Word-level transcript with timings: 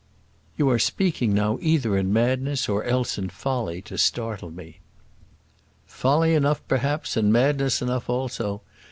"You 0.57 0.67
are 0.71 0.79
speaking 0.79 1.31
now 1.31 1.59
either 1.61 1.95
in 1.95 2.11
madness, 2.11 2.67
or 2.67 2.83
else 2.83 3.19
in 3.19 3.29
folly, 3.29 3.83
to 3.83 3.99
startle 3.99 4.49
me." 4.49 4.79
"Folly 5.85 6.33
enough, 6.33 6.63
perhaps, 6.67 7.15
and 7.15 7.31
madness 7.31 7.83
enough, 7.83 8.09
also. 8.09 8.63